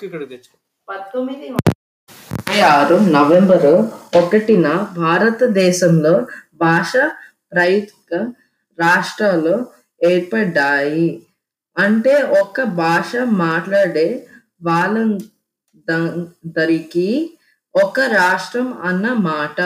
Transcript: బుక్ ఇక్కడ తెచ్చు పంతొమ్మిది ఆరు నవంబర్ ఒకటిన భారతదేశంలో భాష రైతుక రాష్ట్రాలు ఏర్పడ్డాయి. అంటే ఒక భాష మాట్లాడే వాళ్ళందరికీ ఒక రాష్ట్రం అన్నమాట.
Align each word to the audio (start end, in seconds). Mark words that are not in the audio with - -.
బుక్ 0.00 0.06
ఇక్కడ 0.08 0.22
తెచ్చు 0.28 0.52
పంతొమ్మిది 0.88 1.46
ఆరు 2.74 2.96
నవంబర్ 3.16 3.66
ఒకటిన 4.20 4.66
భారతదేశంలో 5.00 6.12
భాష 6.62 6.92
రైతుక 7.58 8.12
రాష్ట్రాలు 8.78 9.54
ఏర్పడ్డాయి. 10.00 11.08
అంటే 11.76 12.14
ఒక 12.42 12.56
భాష 12.82 13.10
మాట్లాడే 13.44 14.06
వాళ్ళందరికీ 14.68 15.38
ఒక 17.74 17.98
రాష్ట్రం 18.20 18.68
అన్నమాట. 18.90 19.58